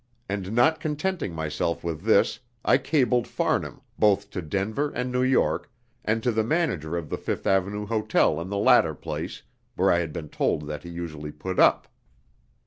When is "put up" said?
11.31-11.87